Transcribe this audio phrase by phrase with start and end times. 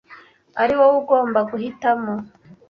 [0.61, 2.13] ari wowe ugomba guhitamo.